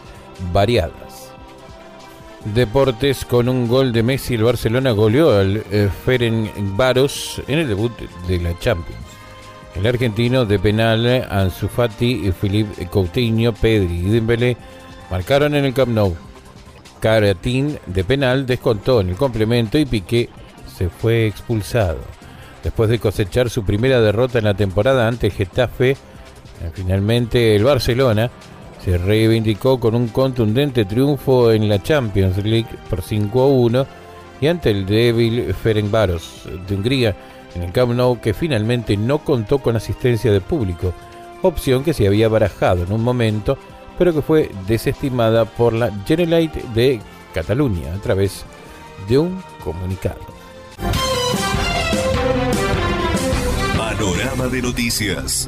variadas. 0.52 1.30
Deportes 2.54 3.25
con 3.25 3.49
un 3.49 3.68
gol 3.68 3.92
de 3.92 4.02
Messi, 4.02 4.35
el 4.35 4.44
Barcelona 4.44 4.92
goleó 4.92 5.37
al 5.38 5.62
eh, 5.70 5.90
Ferencváros 6.04 7.42
en 7.47 7.59
el 7.59 7.68
debut 7.68 7.92
de 8.26 8.40
la 8.40 8.59
Champions. 8.59 9.10
El 9.75 9.87
argentino 9.87 10.45
de 10.45 10.59
penal 10.59 11.27
Ansu 11.31 11.69
Fati, 11.69 12.33
Philippe 12.41 12.87
Coutinho, 12.87 13.53
Pedri 13.53 14.00
y 14.00 14.11
Dembélé 14.11 14.57
marcaron 15.11 15.55
en 15.55 15.65
el 15.65 15.75
Camp 15.75 15.93
Nou. 15.93 16.15
Caratín 17.00 17.79
de 17.87 18.05
penal 18.05 18.47
descontó 18.47 19.00
en 19.00 19.11
el 19.11 19.17
complemento 19.17 19.79
y 19.79 19.87
Piqué 19.87 20.29
se 20.77 20.89
fue 20.89 21.27
expulsado. 21.27 21.99
Después 22.62 22.91
de 22.91 22.99
cosechar 22.99 23.49
su 23.49 23.65
primera 23.65 24.00
derrota 24.00 24.39
en 24.39 24.45
la 24.45 24.55
temporada 24.55 25.09
ante 25.09 25.31
Getafe, 25.31 25.91
eh, 25.91 25.97
finalmente 26.75 27.57
el 27.57 27.65
Barcelona 27.65 28.31
se 28.85 28.99
reivindicó 28.99 29.79
con 29.79 29.95
un 29.95 30.09
contundente 30.09 30.85
triunfo 30.85 31.53
en 31.53 31.69
la 31.69 31.83
Champions 31.83 32.37
League 32.39 32.69
por 32.89 33.03
5 33.03 33.43
a 33.43 33.47
1 33.47 33.87
y 34.41 34.47
ante 34.47 34.71
el 34.71 34.85
débil 34.85 35.55
Ferencváros 35.55 36.49
de 36.67 36.75
Hungría 36.75 37.17
en 37.54 37.62
el 37.62 37.73
Camp 37.73 37.92
Nou 37.92 38.21
que 38.21 38.35
finalmente 38.35 38.97
no 38.97 39.19
contó 39.19 39.59
con 39.59 39.76
asistencia 39.76 40.33
de 40.33 40.40
público, 40.40 40.92
opción 41.42 41.85
que 41.85 41.95
se 41.95 42.07
había 42.07 42.28
barajado 42.28 42.85
en 42.85 42.92
un 42.92 43.02
momento 43.02 43.59
pero 44.00 44.14
que 44.14 44.23
fue 44.23 44.50
desestimada 44.66 45.45
por 45.45 45.75
la 45.75 45.92
Generalitat 46.07 46.62
de 46.73 47.00
Cataluña 47.35 47.95
a 47.95 47.99
través 47.99 48.47
de 49.07 49.19
un 49.19 49.42
comunicado. 49.62 50.21
Panorama 53.76 54.47
de 54.49 54.62
noticias. 54.62 55.47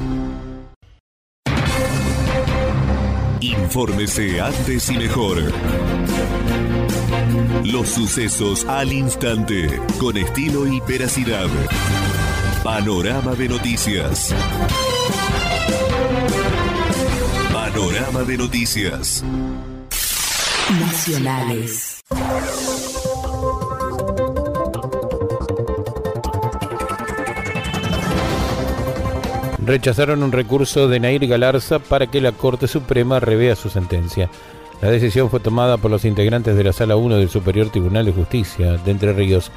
Infórmese 3.41 4.39
antes 4.39 4.87
y 4.91 4.97
mejor. 4.99 5.37
Los 7.65 7.89
sucesos 7.89 8.65
al 8.65 8.91
instante, 8.91 9.81
con 9.99 10.17
estilo 10.17 10.67
y 10.67 10.79
veracidad. 10.81 11.47
Panorama 12.63 13.33
de 13.35 13.49
noticias. 13.49 14.33
Panorama 17.51 18.23
de 18.23 18.37
noticias. 18.37 19.23
Nacionales. 20.79 21.93
rechazaron 29.65 30.23
un 30.23 30.31
recurso 30.31 30.87
de 30.87 30.99
Nair 30.99 31.27
Galarza 31.27 31.79
para 31.79 32.07
que 32.07 32.21
la 32.21 32.31
Corte 32.31 32.67
Suprema 32.67 33.19
revea 33.19 33.55
su 33.55 33.69
sentencia. 33.69 34.29
La 34.83 34.91
decisión 34.91 35.29
fue 35.29 35.39
tomada 35.39 35.77
por 35.77 35.89
los 35.89 36.03
integrantes 36.03 36.57
de 36.57 36.63
la 36.65 36.73
Sala 36.73 36.97
1 36.97 37.15
del 37.15 37.29
Superior 37.29 37.69
Tribunal 37.69 38.05
de 38.05 38.11
Justicia 38.11 38.73
de 38.73 38.91
Entre 38.91 39.13
Ríos. 39.13 39.49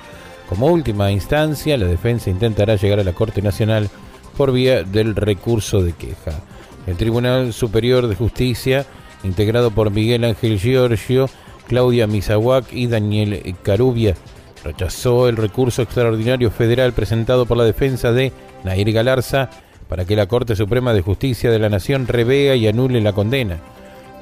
Como 0.48 0.68
última 0.68 1.10
instancia, 1.10 1.76
la 1.76 1.86
defensa 1.86 2.30
intentará 2.30 2.76
llegar 2.76 3.00
a 3.00 3.02
la 3.02 3.12
Corte 3.12 3.42
Nacional 3.42 3.90
por 4.36 4.52
vía 4.52 4.84
del 4.84 5.16
recurso 5.16 5.82
de 5.82 5.94
queja. 5.94 6.44
El 6.86 6.96
Tribunal 6.96 7.52
Superior 7.52 8.06
de 8.06 8.14
Justicia, 8.14 8.86
integrado 9.24 9.72
por 9.72 9.90
Miguel 9.90 10.22
Ángel 10.22 10.60
Giorgio, 10.60 11.28
Claudia 11.66 12.06
Misahuac 12.06 12.72
y 12.72 12.86
Daniel 12.86 13.56
Carubia, 13.64 14.14
rechazó 14.62 15.28
el 15.28 15.36
recurso 15.36 15.82
extraordinario 15.82 16.52
federal 16.52 16.92
presentado 16.92 17.46
por 17.46 17.56
la 17.56 17.64
defensa 17.64 18.12
de 18.12 18.32
Nair 18.62 18.92
Galarza 18.92 19.50
para 19.88 20.04
que 20.04 20.14
la 20.14 20.28
Corte 20.28 20.54
Suprema 20.54 20.94
de 20.94 21.02
Justicia 21.02 21.50
de 21.50 21.58
la 21.58 21.68
Nación 21.68 22.06
revea 22.06 22.54
y 22.54 22.68
anule 22.68 23.00
la 23.00 23.12
condena. 23.12 23.58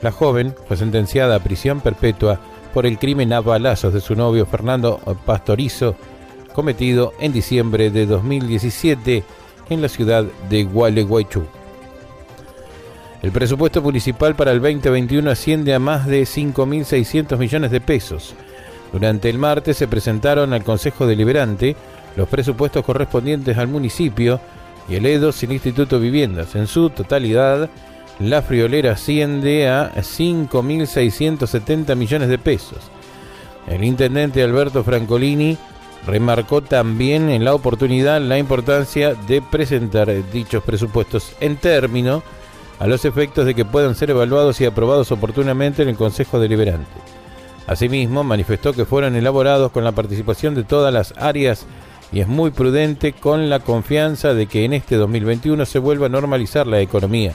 La 0.05 0.13
joven 0.13 0.55
fue 0.69 0.77
sentenciada 0.77 1.35
a 1.35 1.43
prisión 1.43 1.81
perpetua 1.81 2.39
por 2.75 2.85
el 2.85 2.99
crimen 2.99 3.33
a 3.33 3.41
balazos 3.41 3.95
de 3.95 4.03
su 4.03 4.15
novio 4.15 4.45
Fernando 4.45 5.01
Pastorizo, 5.25 5.97
cometido 6.53 7.15
en 7.21 7.33
diciembre 7.33 7.91
de 7.91 8.05
2017 8.05 9.25
en 9.71 9.81
la 9.81 9.89
ciudad 9.89 10.27
de 10.51 10.65
Gualeguaychú. 10.65 11.47
El 13.23 13.33
presupuesto 13.33 13.81
municipal 13.81 14.35
para 14.35 14.53
el 14.53 14.61
2021 14.61 15.31
asciende 15.31 15.73
a 15.73 15.79
más 15.79 16.07
de 16.07 16.25
5.600 16.25 17.39
millones 17.39 17.71
de 17.71 17.81
pesos. 17.81 18.35
Durante 18.93 19.31
el 19.31 19.39
martes 19.39 19.79
se 19.79 19.89
presentaron 19.89 20.53
al 20.53 20.65
Consejo 20.65 21.07
Deliberante 21.07 21.77
los 22.15 22.29
presupuestos 22.29 22.85
correspondientes 22.85 23.57
al 23.57 23.69
municipio 23.69 24.39
y 24.87 24.97
el 24.97 25.07
EDOS 25.07 25.43
y 25.43 25.47
el 25.47 25.53
Instituto 25.53 25.99
Viviendas. 25.99 26.55
En 26.57 26.67
su 26.67 26.91
totalidad, 26.91 27.71
la 28.19 28.43
friolera 28.43 28.93
asciende 28.93 29.69
a 29.69 29.93
5.670 29.95 31.97
millones 31.97 32.29
de 32.29 32.39
pesos. 32.39 32.79
El 33.67 33.85
intendente 33.85 34.43
Alberto 34.43 34.85
Francolini 34.85 35.57
remarcó 36.07 36.63
también 36.63 37.31
en 37.31 37.45
la 37.45 37.55
oportunidad 37.55 38.21
la 38.21 38.39
importancia 38.39 39.15
de 39.15 39.43
presentar 39.43 40.11
dichos 40.31 40.63
presupuestos 40.63 41.33
en 41.41 41.57
término 41.57 42.23
a 42.79 42.87
los 42.87 43.05
efectos 43.05 43.47
de 43.47 43.55
que 43.55 43.65
puedan 43.65 43.95
ser 43.95 44.11
evaluados 44.11 44.61
y 44.61 44.67
aprobados 44.67 45.11
oportunamente 45.13 45.83
en 45.83 45.89
el 45.89 45.97
Consejo 45.97 46.39
Deliberante. 46.39 46.91
Asimismo, 47.67 48.25
manifestó 48.25 48.75
que 48.75 48.85
fueron 48.85 49.17
elaborados 49.17 49.73
con 49.73 49.85
la 49.85 49.93
participación 49.93 50.55
de 50.55 50.65
todas 50.65 50.93
las 50.93 51.15
áreas 51.17 51.67
y 52.13 52.21
es 52.21 52.29
muy 52.29 52.51
prudente 52.51 53.13
con 53.13 53.49
la 53.49 53.61
confianza 53.61 54.35
de 54.35 54.47
que 54.47 54.65
en 54.65 54.75
este 54.75 54.97
2021 54.97 55.65
se 55.65 55.79
vuelva 55.79 56.07
a 56.07 56.11
normalizar 56.11 56.67
la 56.67 56.81
economía. 56.81 57.35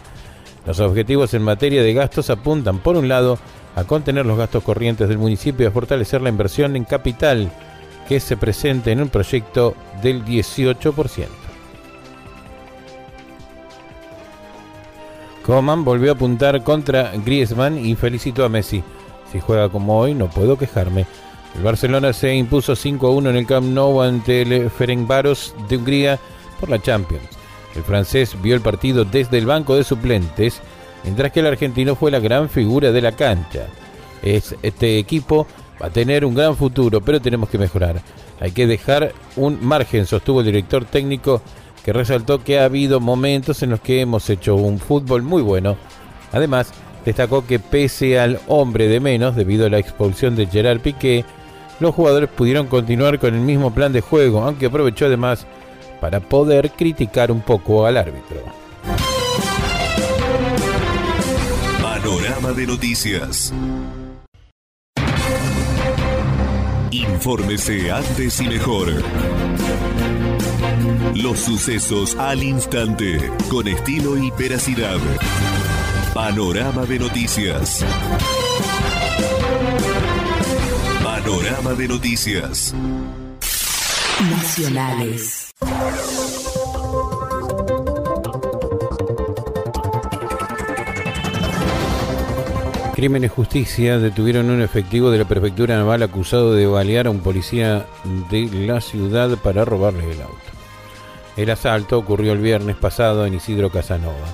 Los 0.66 0.80
objetivos 0.80 1.34
en 1.34 1.44
materia 1.44 1.82
de 1.82 1.94
gastos 1.94 2.30
apuntan, 2.30 2.80
por 2.80 2.96
un 2.96 3.08
lado, 3.08 3.39
a 3.75 3.84
contener 3.86 4.25
los 4.25 4.38
gastos 4.38 4.63
corrientes 4.63 5.08
del 5.08 5.18
municipio 5.18 5.66
y 5.66 5.68
a 5.68 5.72
fortalecer 5.72 6.22
la 6.22 6.30
inversión 6.30 6.75
en 6.75 6.84
capital 6.84 7.51
que 8.08 8.20
se 8.20 8.38
presente 8.38 8.92
en 8.92 9.01
un 9.01 9.10
proyecto 9.10 9.75
del 10.01 10.25
18%. 10.25 11.28
Coman 15.46 15.84
volvió 15.84 16.12
a 16.12 16.16
apuntar 16.16 16.63
contra 16.63 17.12
Griezmann 17.25 17.84
y 17.84 17.96
felicitó 17.96 18.46
a 18.46 18.50
Messi. 18.50 18.84
Si 19.32 19.39
juega 19.39 19.70
como 19.70 20.00
hoy, 20.00 20.13
no 20.13 20.30
puedo 20.30 20.58
quejarme. 20.58 21.06
El 21.56 21.63
Barcelona 21.63 22.13
se 22.13 22.36
impuso 22.36 22.75
5 22.75 23.08
a 23.08 23.12
1 23.12 23.30
en 23.32 23.36
el 23.36 23.48
Camp 23.48 23.68
Nou 23.68 24.01
ante 24.01 24.44
el 24.44 24.70
Ferencváros 24.70 25.56
de 25.68 25.78
Hungría 25.78 26.20
por 26.60 26.70
la 26.70 26.80
Champions. 26.80 27.38
El 27.79 27.86
francés 27.86 28.36
vio 28.41 28.55
el 28.55 28.62
partido 28.62 29.05
desde 29.05 29.38
el 29.38 29.45
banco 29.45 29.75
de 29.75 29.83
suplentes, 29.83 30.62
mientras 31.03 31.31
que 31.31 31.39
el 31.39 31.48
argentino 31.48 31.95
fue 31.95 32.12
la 32.12 32.19
gran 32.19 32.50
figura 32.50 32.91
de 32.91 33.01
la 33.01 33.13
cancha. 33.13 33.67
Este 34.21 35.00
equipo 35.00 35.48
Va 35.81 35.88
a 35.88 35.91
tener 35.91 36.25
un 36.25 36.36
gran 36.36 36.57
futuro, 36.57 37.00
pero 37.00 37.21
tenemos 37.21 37.50
que 37.50 37.57
mejorar. 37.57 38.01
Hay 38.39 38.51
que 38.51 38.67
dejar 38.67 39.13
un 39.38 39.63
margen, 39.65 40.05
sostuvo 40.05 40.41
el 40.41 40.48
director 40.48 40.86
técnico, 40.86 41.41
que 41.83 41.93
resaltó 41.93 42.43
que 42.43 42.59
ha 42.59 42.65
habido 42.65 43.00
momentos 43.00 43.63
en 43.63 43.69
los 43.69 43.79
que 43.79 44.01
hemos 44.01 44.29
hecho 44.29 44.55
un 44.55 44.79
fútbol 44.79 45.21
muy 45.21 45.41
bueno. 45.41 45.77
Además, 46.33 46.74
destacó 47.05 47.48
que 47.48 47.59
pese 47.59 48.19
al 48.19 48.41
hombre 48.48 48.89
de 48.89 49.00
menos, 49.00 49.36
debido 49.36 49.65
a 49.65 49.69
la 49.69 49.79
expulsión 49.79 50.36
de 50.36 50.48
Gerard 50.48 50.81
Piqué, 50.81 51.24
los 51.79 51.95
jugadores 51.95 52.29
pudieron 52.29 52.67
continuar 52.67 53.17
con 53.17 53.33
el 53.33 53.39
mismo 53.39 53.74
plan 53.74 53.93
de 53.93 54.01
juego, 54.01 54.43
aunque 54.43 54.65
aprovechó 54.65 55.05
además 55.05 55.48
para 56.00 56.20
poder 56.20 56.72
criticar 56.72 57.32
un 57.32 57.41
poco 57.41 57.86
al 57.86 57.98
árbitro. 57.98 58.44
Panorama 61.82 62.51
de 62.53 62.68
noticias. 62.68 63.53
Infórmese 66.91 67.91
antes 67.91 68.39
y 68.41 68.48
mejor. 68.48 69.03
Los 71.15 71.39
sucesos 71.39 72.15
al 72.15 72.44
instante, 72.44 73.32
con 73.50 73.68
estilo 73.68 74.18
y 74.18 74.32
veracidad. 74.32 74.98
Panorama 76.13 76.86
de 76.86 77.00
noticias. 77.00 77.86
Panorama 81.03 81.74
de 81.74 81.88
noticias. 81.88 82.74
Nacionales. 84.29 85.38
Crímenes 93.00 93.32
Justicia 93.32 93.98
detuvieron 93.98 94.50
un 94.50 94.62
efectivo 94.62 95.10
de 95.10 95.20
la 95.20 95.25
prefectura 95.25 95.78
naval 95.78 96.04
acusado 96.04 96.54
de 96.54 96.68
balear 96.68 97.08
a 97.08 97.12
un 97.12 97.22
policía 97.22 97.86
de 98.30 98.50
la 98.68 98.82
ciudad 98.82 99.38
para 99.38 99.63
robarle 99.63 100.12
el 100.12 100.22
auto. 100.22 100.36
El 101.38 101.50
asalto 101.50 101.98
ocurrió 101.98 102.34
el 102.34 102.39
viernes 102.39 102.75
pasado 102.75 103.25
en 103.25 103.36
Isidro 103.36 103.70
Casanova. 103.70 104.28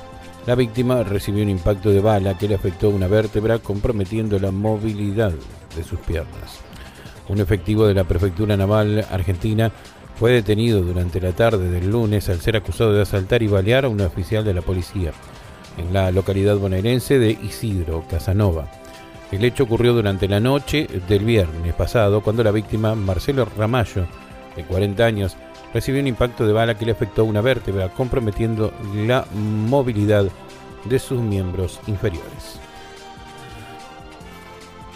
La 0.48 0.56
víctima 0.56 1.04
recibió 1.04 1.44
un 1.44 1.50
impacto 1.50 1.92
de 1.92 2.00
bala 2.00 2.40
que 2.40 2.48
le 2.48 2.56
afectó 2.56 2.90
una 2.90 3.08
vértebra 3.08 3.60
comprometiendo 3.60 4.40
la 4.40 4.50
movilidad 4.50 5.34
de 5.76 5.84
sus 5.84 6.00
piernas. 6.00 6.60
Un 7.30 7.42
efectivo 7.42 7.86
de 7.86 7.94
la 7.94 8.06
prefectura 8.06 8.58
naval 8.58 9.06
argentina 9.12 9.72
fue 10.18 10.32
detenido 10.32 10.82
durante 10.82 11.20
la 11.20 11.34
tarde 11.34 11.70
del 11.70 11.92
lunes 11.92 12.30
al 12.30 12.40
ser 12.40 12.56
acusado 12.56 12.94
de 12.94 13.02
asaltar 13.02 13.44
y 13.44 13.48
balear 13.48 13.86
a 13.86 13.90
un 13.90 14.02
oficial 14.02 14.44
de 14.46 14.54
la 14.54 14.62
policía 14.62 15.12
en 15.78 15.94
la 15.94 16.12
localidad 16.12 16.58
bonaerense 16.58 17.20
de 17.20 17.32
Isidro, 17.32 18.06
Casanova. 18.10 18.68
El 19.32 19.44
hecho 19.44 19.64
ocurrió 19.64 19.94
durante 19.94 20.28
la 20.28 20.40
noche 20.40 20.88
del 21.10 21.26
viernes 21.26 21.74
pasado, 21.74 22.22
cuando 22.22 22.44
la 22.44 22.52
víctima, 22.52 22.96
Marcelo 22.96 23.46
Ramallo, 23.58 24.06
de 24.56 24.64
40 24.64 25.06
años, 25.06 25.36
recibió 25.74 26.00
un 26.00 26.08
impacto 26.08 26.48
de 26.48 26.54
bala 26.54 26.78
que 26.78 26.86
le 26.86 26.94
afectó 26.94 27.26
una 27.26 27.42
vértebra, 27.42 27.90
comprometiendo 27.90 28.72
la 28.96 29.26
movilidad 29.34 30.26
de 30.86 31.00
sus 31.00 31.20
miembros 31.20 31.80
inferiores. 31.88 32.65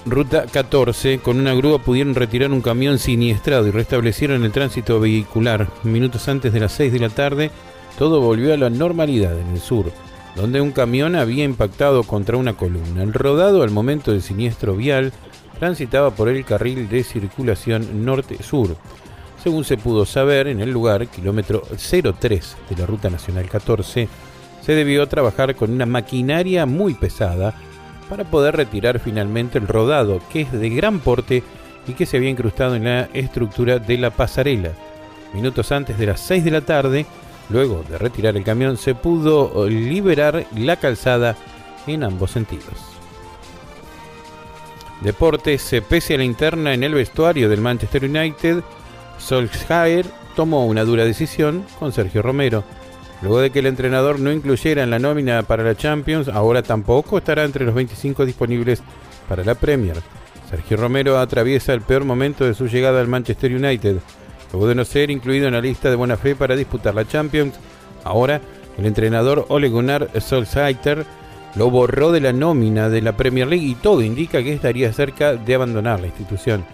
Ruta 0.05 0.45
14, 0.45 1.19
con 1.19 1.39
una 1.39 1.53
grúa 1.53 1.79
pudieron 1.79 2.15
retirar 2.15 2.51
un 2.51 2.61
camión 2.61 2.99
siniestrado 2.99 3.67
y 3.67 3.71
restablecieron 3.71 4.43
el 4.43 4.51
tránsito 4.51 4.99
vehicular. 4.99 5.67
Minutos 5.83 6.27
antes 6.27 6.53
de 6.53 6.59
las 6.59 6.71
6 6.73 6.93
de 6.93 6.99
la 6.99 7.09
tarde, 7.09 7.51
todo 7.97 8.21
volvió 8.21 8.53
a 8.53 8.57
la 8.57 8.69
normalidad 8.69 9.37
en 9.37 9.47
el 9.49 9.59
sur 9.59 9.91
donde 10.35 10.61
un 10.61 10.71
camión 10.71 11.15
había 11.15 11.43
impactado 11.43 12.03
contra 12.03 12.37
una 12.37 12.53
columna. 12.53 13.03
El 13.03 13.13
rodado 13.13 13.63
al 13.63 13.71
momento 13.71 14.11
del 14.11 14.21
siniestro 14.21 14.75
vial 14.75 15.11
transitaba 15.59 16.11
por 16.11 16.29
el 16.29 16.45
carril 16.45 16.87
de 16.87 17.03
circulación 17.03 18.05
norte-sur. 18.05 18.77
Según 19.43 19.63
se 19.63 19.77
pudo 19.77 20.05
saber, 20.05 20.47
en 20.47 20.61
el 20.61 20.71
lugar, 20.71 21.07
kilómetro 21.07 21.61
03 21.61 22.57
de 22.69 22.75
la 22.77 22.85
Ruta 22.85 23.09
Nacional 23.09 23.49
14, 23.49 24.07
se 24.61 24.71
debió 24.73 25.07
trabajar 25.07 25.55
con 25.55 25.71
una 25.71 25.85
maquinaria 25.85 26.65
muy 26.65 26.93
pesada 26.93 27.53
para 28.09 28.23
poder 28.23 28.55
retirar 28.55 28.99
finalmente 28.99 29.57
el 29.57 29.67
rodado, 29.67 30.19
que 30.31 30.41
es 30.41 30.51
de 30.51 30.69
gran 30.69 30.99
porte 30.99 31.43
y 31.87 31.93
que 31.93 32.05
se 32.05 32.17
había 32.17 32.29
incrustado 32.29 32.75
en 32.75 32.85
la 32.85 33.09
estructura 33.13 33.79
de 33.79 33.97
la 33.97 34.09
pasarela. 34.09 34.71
Minutos 35.33 35.71
antes 35.71 35.97
de 35.97 36.07
las 36.07 36.19
6 36.21 36.43
de 36.43 36.51
la 36.51 36.61
tarde, 36.61 37.05
Luego 37.49 37.83
de 37.89 37.97
retirar 37.97 38.37
el 38.37 38.43
camión 38.43 38.77
se 38.77 38.95
pudo 38.95 39.67
liberar 39.67 40.45
la 40.55 40.75
calzada 40.75 41.35
en 41.87 42.03
ambos 42.03 42.31
sentidos. 42.31 42.75
Deportes, 45.01 45.75
pese 45.87 46.15
a 46.15 46.17
la 46.17 46.23
interna 46.23 46.73
en 46.73 46.83
el 46.83 46.93
vestuario 46.93 47.49
del 47.49 47.61
Manchester 47.61 48.03
United, 48.03 48.61
Solskjaer 49.17 50.05
tomó 50.35 50.67
una 50.67 50.83
dura 50.83 51.05
decisión 51.05 51.65
con 51.79 51.91
Sergio 51.91 52.21
Romero. 52.21 52.63
Luego 53.21 53.41
de 53.41 53.49
que 53.49 53.59
el 53.59 53.65
entrenador 53.65 54.19
no 54.19 54.31
incluyera 54.31 54.83
en 54.83 54.89
la 54.89 54.99
nómina 54.99 55.43
para 55.43 55.63
la 55.63 55.75
Champions, 55.75 56.29
ahora 56.29 56.63
tampoco 56.63 57.17
estará 57.17 57.43
entre 57.43 57.65
los 57.65 57.75
25 57.75 58.25
disponibles 58.25 58.81
para 59.27 59.43
la 59.43 59.55
Premier. 59.55 59.97
Sergio 60.49 60.77
Romero 60.77 61.19
atraviesa 61.19 61.73
el 61.73 61.81
peor 61.81 62.05
momento 62.05 62.45
de 62.45 62.53
su 62.53 62.67
llegada 62.67 63.01
al 63.01 63.07
Manchester 63.07 63.53
United. 63.53 63.97
Luego 64.51 64.67
de 64.67 64.75
no 64.75 64.85
ser 64.85 65.11
incluido 65.11 65.47
en 65.47 65.53
la 65.53 65.61
lista 65.61 65.89
de 65.89 65.95
buena 65.95 66.17
fe 66.17 66.35
para 66.35 66.55
disputar 66.55 66.95
la 66.95 67.07
Champions, 67.07 67.55
ahora 68.03 68.41
el 68.77 68.85
entrenador 68.85 69.45
Ole 69.49 69.69
Gunnar 69.69 70.09
Solskjaer 70.19 71.05
lo 71.55 71.69
borró 71.69 72.11
de 72.11 72.21
la 72.21 72.33
nómina 72.33 72.89
de 72.89 73.01
la 73.01 73.17
Premier 73.17 73.47
League 73.47 73.65
y 73.65 73.75
todo 73.75 74.01
indica 74.01 74.41
que 74.41 74.53
estaría 74.53 74.93
cerca 74.93 75.35
de 75.35 75.55
abandonar 75.55 75.99
la 75.99 76.07
institución. 76.07 76.65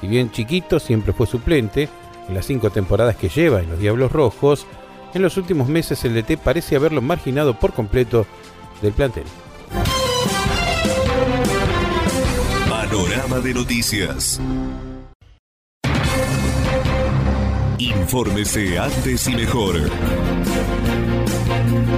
Si 0.00 0.06
bien 0.06 0.30
chiquito 0.30 0.78
siempre 0.78 1.12
fue 1.12 1.26
suplente, 1.26 1.88
en 2.28 2.34
las 2.34 2.46
cinco 2.46 2.70
temporadas 2.70 3.16
que 3.16 3.28
lleva 3.28 3.60
en 3.60 3.70
los 3.70 3.78
Diablos 3.78 4.12
Rojos, 4.12 4.66
en 5.14 5.22
los 5.22 5.36
últimos 5.36 5.68
meses 5.68 6.04
el 6.04 6.14
DT 6.14 6.38
parece 6.38 6.76
haberlo 6.76 7.00
marginado 7.00 7.58
por 7.58 7.72
completo 7.72 8.26
del 8.82 8.92
plantel. 8.92 9.24
Panorama 12.68 13.38
de 13.38 13.54
noticias. 13.54 14.40
Infórmese 17.78 18.78
antes 18.78 19.26
y 19.28 19.34
mejor. 19.34 19.76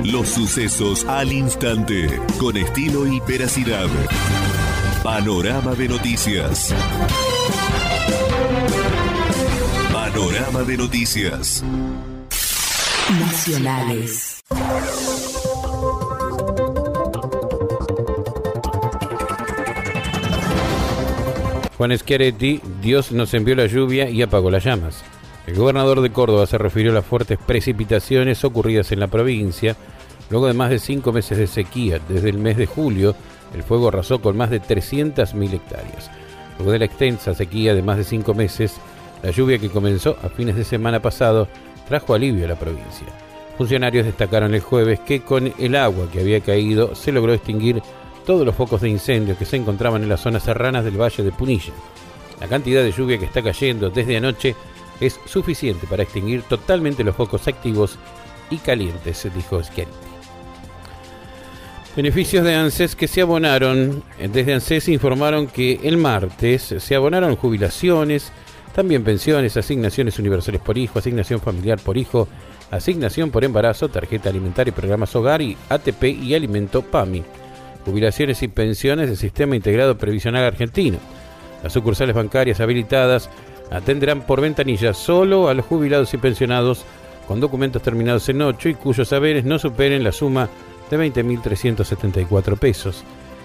Los 0.04 0.28
sucesos 0.28 1.04
al 1.06 1.32
instante, 1.32 2.20
con 2.38 2.56
estilo 2.56 3.06
y 3.06 3.20
veracidad. 3.20 3.88
Panorama 5.02 5.74
de 5.74 5.88
noticias. 5.88 6.74
Panorama 9.92 10.62
de 10.62 10.76
noticias. 10.76 11.64
Nacionales. 13.10 14.42
Juan 21.76 21.96
Schiaretti, 21.96 22.60
Dios 22.82 23.12
nos 23.12 23.32
envió 23.34 23.54
la 23.54 23.66
lluvia 23.66 24.10
y 24.10 24.22
apagó 24.22 24.50
las 24.50 24.64
llamas. 24.64 25.04
El 25.46 25.54
gobernador 25.54 26.00
de 26.00 26.10
Córdoba 26.10 26.46
se 26.46 26.58
refirió 26.58 26.90
a 26.90 26.94
las 26.94 27.06
fuertes 27.06 27.38
precipitaciones 27.38 28.44
ocurridas 28.44 28.90
en 28.90 28.98
la 28.98 29.06
provincia 29.06 29.76
luego 30.28 30.48
de 30.48 30.54
más 30.54 30.70
de 30.70 30.80
cinco 30.80 31.12
meses 31.12 31.38
de 31.38 31.46
sequía. 31.46 32.00
Desde 32.08 32.30
el 32.30 32.38
mes 32.38 32.56
de 32.56 32.66
julio, 32.66 33.14
el 33.54 33.62
fuego 33.62 33.88
arrasó 33.88 34.20
con 34.20 34.36
más 34.36 34.50
de 34.50 34.60
300.000 34.60 35.52
hectáreas. 35.52 36.10
Luego 36.58 36.72
de 36.72 36.80
la 36.80 36.86
extensa 36.86 37.34
sequía 37.34 37.72
de 37.72 37.82
más 37.82 37.98
de 37.98 38.04
cinco 38.04 38.34
meses, 38.34 38.74
la 39.22 39.30
lluvia 39.30 39.58
que 39.58 39.70
comenzó 39.70 40.16
a 40.24 40.28
fines 40.28 40.56
de 40.56 40.64
semana 40.64 41.00
pasado 41.00 41.46
trajo 41.88 42.14
alivio 42.14 42.44
a 42.44 42.48
la 42.48 42.58
provincia. 42.58 43.06
Funcionarios 43.56 44.04
destacaron 44.04 44.54
el 44.54 44.60
jueves 44.60 45.00
que 45.00 45.22
con 45.22 45.52
el 45.58 45.76
agua 45.76 46.10
que 46.12 46.20
había 46.20 46.40
caído 46.40 46.94
se 46.94 47.12
logró 47.12 47.32
extinguir 47.32 47.82
todos 48.26 48.44
los 48.44 48.54
focos 48.54 48.80
de 48.80 48.90
incendio 48.90 49.38
que 49.38 49.46
se 49.46 49.56
encontraban 49.56 50.02
en 50.02 50.08
las 50.08 50.20
zonas 50.20 50.42
serranas 50.42 50.84
del 50.84 51.00
Valle 51.00 51.22
de 51.22 51.32
Punilla. 51.32 51.72
La 52.40 52.48
cantidad 52.48 52.82
de 52.82 52.92
lluvia 52.92 53.18
que 53.18 53.24
está 53.24 53.42
cayendo 53.42 53.88
desde 53.88 54.16
anoche 54.16 54.54
es 55.00 55.18
suficiente 55.24 55.86
para 55.86 56.02
extinguir 56.02 56.42
totalmente 56.42 57.04
los 57.04 57.16
focos 57.16 57.48
activos 57.48 57.98
y 58.50 58.58
calientes, 58.58 59.28
dijo 59.34 59.62
Schiaretti. 59.62 60.06
Beneficios 61.96 62.44
de 62.44 62.54
ANSES 62.54 62.94
que 62.94 63.08
se 63.08 63.22
abonaron. 63.22 64.02
Desde 64.18 64.52
ANSES 64.52 64.88
informaron 64.88 65.46
que 65.46 65.80
el 65.82 65.96
martes 65.96 66.74
se 66.78 66.94
abonaron 66.94 67.36
jubilaciones, 67.36 68.32
también 68.76 69.04
pensiones, 69.04 69.56
asignaciones 69.56 70.18
universales 70.18 70.60
por 70.60 70.76
hijo, 70.76 70.98
asignación 70.98 71.40
familiar 71.40 71.78
por 71.80 71.96
hijo, 71.96 72.28
asignación 72.70 73.30
por 73.30 73.42
embarazo, 73.42 73.88
tarjeta 73.88 74.28
alimentaria 74.28 74.68
y 74.68 74.74
programas 74.74 75.16
hogar 75.16 75.40
y 75.40 75.56
ATP 75.70 76.04
y 76.04 76.34
alimento 76.34 76.82
PAMI. 76.82 77.24
Jubilaciones 77.86 78.42
y 78.42 78.48
pensiones 78.48 79.08
del 79.08 79.16
Sistema 79.16 79.56
Integrado 79.56 79.96
Previsional 79.96 80.44
Argentino. 80.44 80.98
Las 81.62 81.72
sucursales 81.72 82.14
bancarias 82.14 82.60
habilitadas 82.60 83.30
atenderán 83.70 84.26
por 84.26 84.42
ventanilla 84.42 84.92
solo 84.92 85.48
a 85.48 85.54
los 85.54 85.64
jubilados 85.64 86.12
y 86.12 86.18
pensionados 86.18 86.84
con 87.26 87.40
documentos 87.40 87.80
terminados 87.80 88.28
en 88.28 88.42
8 88.42 88.68
y 88.68 88.74
cuyos 88.74 89.08
saberes 89.08 89.46
no 89.46 89.58
superen 89.58 90.04
la 90.04 90.12
suma 90.12 90.50
de 90.90 90.98
20.374 90.98 92.58
pesos. 92.58 93.04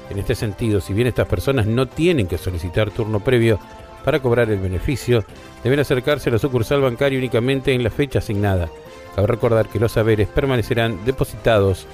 En 0.09 0.19
este 0.19 0.35
sentido, 0.35 0.81
si 0.81 0.93
bien 0.93 1.07
estas 1.07 1.29
personas 1.29 1.67
no 1.67 1.87
tienen 1.87 2.27
que 2.27 2.37
solicitar 2.37 2.91
turno 2.91 3.21
previo 3.21 3.59
Para 4.03 4.19
cobrar 4.19 4.49
el 4.49 4.59
beneficio, 4.59 5.23
deben 5.63 5.79
acercarse 5.79 6.29
a 6.29 6.33
la 6.33 6.39
sucursal 6.39 6.81
bancaria 6.81 7.19
únicamente 7.19 7.73
en 7.73 7.83
la 7.83 7.89
fecha 7.89 8.19
asignada. 8.19 8.69
Cabe 9.15 9.27
recordar 9.27 9.67
que 9.67 9.79
los 9.79 9.91
saberes 9.91 10.27
permanecerán 10.27 11.03
depositados 11.05 11.85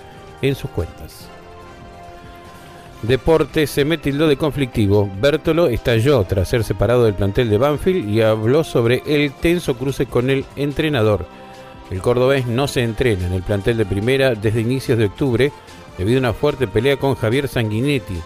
en 0.42 0.56
sus 0.56 0.70
cuentas. 0.70 1.28
Deporte 3.02 3.68
se 3.68 3.86
me 3.86 3.98
tildó 3.98 4.28
de 4.28 4.38
conflictivo. 4.38 5.10
Bertolo 5.20 5.68
estalló 5.68 6.24
tras 6.24 6.50
ser 6.50 6.64
separado 6.64 7.04
del 7.04 7.14
plantel 7.14 7.50
de 7.50 7.58
Banfield 7.58 8.10
y 8.10 8.22
habló 8.22 8.64
sobre 8.64 9.04
el 9.06 9.34
tenso 9.34 9.78
cruce 9.78 10.08
con 10.08 10.30
el 10.30 10.46
entrenador. 10.56 11.28
El 11.92 12.02
cordobés 12.02 12.48
no 12.48 12.68
se 12.68 12.84
entrena 12.84 13.28
en 13.28 13.34
el 13.34 13.44
plantel 13.44 13.78
de 13.78 13.86
primera 13.86 14.34
desde 14.34 14.62
inicios 14.62 14.98
de 14.98 15.06
octubre 15.06 15.52
debido 15.98 16.18
a 16.18 16.22
una 16.22 16.34
fuerte 16.34 16.68
pelea 16.68 16.98
con 16.98 17.16
Javier 17.16 17.48
Sanguinetti. 17.48 18.20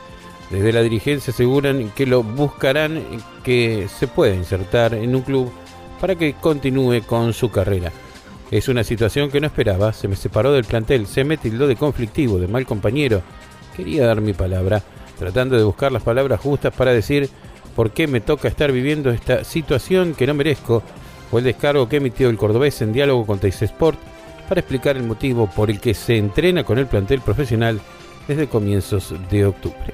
Desde 0.51 0.73
la 0.73 0.81
dirigencia 0.81 1.31
aseguran 1.31 1.91
que 1.95 2.05
lo 2.05 2.23
buscarán 2.23 3.01
que 3.43 3.87
se 3.87 4.07
pueda 4.07 4.35
insertar 4.35 4.93
en 4.93 5.15
un 5.15 5.21
club 5.21 5.51
para 5.99 6.15
que 6.15 6.33
continúe 6.33 7.01
con 7.05 7.31
su 7.31 7.49
carrera. 7.49 7.91
Es 8.51 8.67
una 8.67 8.83
situación 8.83 9.31
que 9.31 9.39
no 9.39 9.47
esperaba, 9.47 9.93
se 9.93 10.09
me 10.09 10.17
separó 10.17 10.51
del 10.51 10.65
plantel, 10.65 11.07
se 11.07 11.23
me 11.23 11.37
tildó 11.37 11.67
de 11.67 11.77
conflictivo, 11.77 12.37
de 12.37 12.49
mal 12.49 12.65
compañero, 12.65 13.21
quería 13.77 14.05
dar 14.05 14.19
mi 14.19 14.33
palabra, 14.33 14.83
tratando 15.17 15.57
de 15.57 15.63
buscar 15.63 15.91
las 15.93 16.03
palabras 16.03 16.41
justas 16.41 16.73
para 16.73 16.91
decir 16.91 17.29
por 17.73 17.91
qué 17.91 18.07
me 18.07 18.19
toca 18.19 18.49
estar 18.49 18.73
viviendo 18.73 19.09
esta 19.09 19.45
situación 19.45 20.13
que 20.13 20.27
no 20.27 20.33
merezco, 20.33 20.83
o 21.31 21.37
el 21.37 21.45
descargo 21.45 21.87
que 21.87 21.97
emitió 21.97 22.29
el 22.29 22.37
cordobés 22.37 22.81
en 22.81 22.91
diálogo 22.91 23.25
con 23.25 23.39
Teis 23.39 23.61
Sport 23.61 23.97
para 24.49 24.59
explicar 24.59 24.97
el 24.97 25.03
motivo 25.03 25.49
por 25.49 25.69
el 25.69 25.79
que 25.79 25.93
se 25.93 26.17
entrena 26.17 26.65
con 26.65 26.77
el 26.77 26.87
plantel 26.87 27.21
profesional 27.21 27.79
desde 28.27 28.47
comienzos 28.47 29.13
de 29.29 29.45
octubre. 29.45 29.93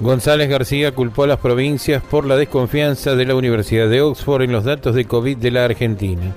González 0.00 0.48
García 0.48 0.92
culpó 0.92 1.24
a 1.24 1.26
las 1.26 1.40
provincias 1.40 2.02
por 2.02 2.24
la 2.24 2.36
desconfianza 2.36 3.16
de 3.16 3.26
la 3.26 3.34
Universidad 3.34 3.86
de 3.90 4.00
Oxford 4.00 4.42
en 4.42 4.52
los 4.52 4.64
datos 4.64 4.94
de 4.94 5.04
COVID 5.04 5.36
de 5.36 5.50
la 5.50 5.66
Argentina. 5.66 6.34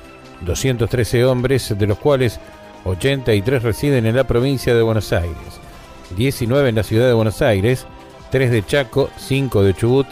213 0.40 1.24
hombres, 1.24 1.76
de 1.78 1.86
los 1.86 1.98
cuales 1.98 2.40
83 2.84 3.62
residen 3.62 4.06
en 4.06 4.16
la 4.16 4.24
provincia 4.24 4.74
de 4.74 4.82
Buenos 4.82 5.12
Aires, 5.12 5.60
19 6.16 6.68
en 6.68 6.74
la 6.74 6.82
ciudad 6.82 7.06
de 7.06 7.12
Buenos 7.12 7.42
Aires, 7.42 7.86
3 8.30 8.50
de 8.50 8.64
Chaco, 8.64 9.10
5 9.16 9.62
de 9.62 9.74
Chubut, 9.74 10.06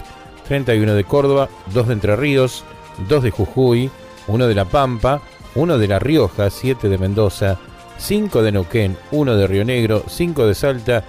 31 0.46 0.94
de 0.94 1.04
Córdoba, 1.04 1.48
2 1.72 1.88
de 1.88 1.92
Entre 1.94 2.16
Ríos, 2.16 2.64
2 3.08 3.22
de 3.22 3.30
Jujuy, 3.30 3.90
1 4.26 4.46
de 4.46 4.54
La 4.54 4.64
Pampa, 4.64 5.22
1 5.54 5.78
de 5.78 5.88
La 5.88 5.98
Rioja, 5.98 6.50
7 6.50 6.88
de 6.88 6.98
Mendoza, 6.98 7.58
5 7.98 8.42
de 8.42 8.52
Neuquén, 8.52 8.96
1 9.10 9.36
de 9.36 9.46
Río 9.46 9.64
Negro, 9.64 10.04
5 10.06 10.46
de 10.46 10.54
Salta, 10.54 11.04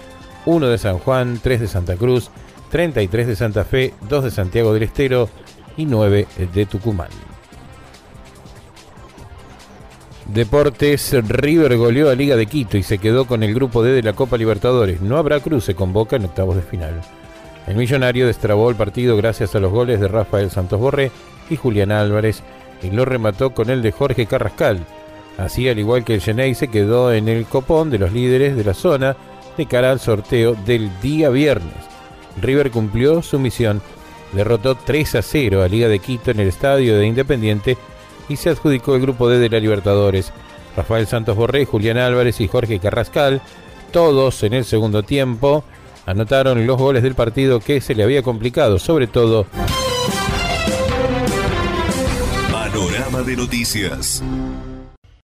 1 0.46 0.68
de 0.68 0.78
San 0.78 0.98
Juan, 1.00 1.40
3 1.42 1.62
de 1.62 1.68
Santa 1.68 1.96
Cruz, 1.96 2.32
33 2.70 3.28
de 3.28 3.36
Santa 3.36 3.64
Fe, 3.64 3.94
2 4.10 4.24
de 4.24 4.32
Santiago 4.32 4.74
del 4.74 4.84
Estero 4.84 5.30
y 5.78 5.86
9 5.86 6.28
de 6.54 6.66
Tucumán. 6.66 7.31
Deportes, 10.34 11.14
River 11.28 11.76
goleó 11.76 12.10
a 12.10 12.16
Liga 12.16 12.38
de 12.38 12.46
Quito 12.46 12.78
y 12.78 12.84
se 12.84 13.00
quedó 13.00 13.26
con 13.28 13.44
el 13.44 13.54
grupo 13.54 13.84
D 13.84 13.92
de 13.92 14.02
la 14.02 14.14
Copa 14.14 14.38
Libertadores. 14.38 15.02
No 15.02 15.18
habrá 15.18 15.42
cruce 15.42 15.76
con 15.76 15.92
Boca 15.92 16.16
en 16.16 16.24
octavos 16.24 16.56
de 16.56 16.62
final. 16.62 17.02
El 17.68 17.76
millonario 17.76 18.28
destrabó 18.28 18.70
el 18.70 18.78
partido 18.78 19.18
gracias 19.18 19.56
a 19.56 19.60
los 19.60 19.74
goles 19.74 20.00
de 20.00 20.08
Rafael 20.08 20.50
Santos 20.50 20.80
Borré 20.80 21.12
y 21.50 21.58
Julián 21.58 21.92
Álvarez 21.92 22.44
y 22.82 22.92
lo 22.92 23.04
remató 23.04 23.50
con 23.50 23.70
el 23.70 23.82
de 23.82 23.92
Jorge 23.92 24.26
Carrascal. 24.26 24.86
Así, 25.38 25.68
al 25.68 25.80
igual 25.80 26.06
que 26.06 26.14
el 26.14 26.22
Genei, 26.22 26.56
se 26.56 26.70
quedó 26.70 27.12
en 27.12 27.28
el 27.28 27.46
copón 27.46 27.90
de 27.90 28.00
los 28.00 28.14
líderes 28.14 28.56
de 28.56 28.64
la 28.64 28.74
zona 28.74 29.18
de 29.58 29.66
cara 29.66 29.92
al 29.92 30.00
sorteo 30.00 30.56
del 30.66 30.90
día 31.02 31.30
viernes. 31.30 31.74
River 32.42 32.72
cumplió 32.72 33.22
su 33.22 33.38
misión, 33.38 33.82
derrotó 34.32 34.76
3 34.76 35.16
a 35.16 35.22
0 35.22 35.62
a 35.62 35.68
Liga 35.68 35.90
de 35.90 36.00
Quito 36.00 36.32
en 36.32 36.40
el 36.40 36.48
estadio 36.48 36.98
de 36.98 37.06
Independiente 37.06 37.78
y 38.32 38.38
se 38.38 38.50
adjudicó 38.50 38.96
el 38.96 39.02
grupo 39.02 39.30
D 39.30 39.40
de 39.40 39.50
la 39.50 39.60
Libertadores. 39.60 40.32
Rafael 40.76 41.06
Santos 41.06 41.36
Borré, 41.36 41.66
Julián 41.66 41.98
Álvarez 41.98 42.40
y 42.40 42.48
Jorge 42.48 42.80
Carrascal, 42.80 43.42
todos 43.92 44.44
en 44.44 44.54
el 44.54 44.64
segundo 44.64 45.04
tiempo, 45.04 45.66
anotaron 46.06 46.66
los 46.66 46.78
goles 46.78 47.04
del 47.04 47.14
partido 47.14 47.60
que 47.60 47.82
se 47.82 47.94
le 47.94 48.04
había 48.04 48.24
complicado, 48.24 48.80
sobre 48.80 49.08
todo. 49.08 49.46
Panorama 52.52 53.22
de 53.22 53.36
noticias. 53.36 54.24